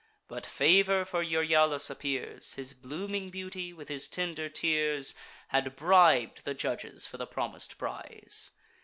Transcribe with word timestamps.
But 0.27 0.47
favour 0.47 1.05
for 1.05 1.21
Euryalus 1.23 1.91
appears; 1.91 2.55
His 2.55 2.73
blooming 2.73 3.29
beauty, 3.29 3.71
with 3.71 3.87
his 3.87 4.09
tender 4.09 4.49
tears, 4.49 5.13
Had 5.49 5.75
brib'd 5.75 6.43
the 6.43 6.55
judges 6.55 7.05
for 7.05 7.17
the 7.17 7.27
promis'd 7.27 7.77
prize. 7.77 8.49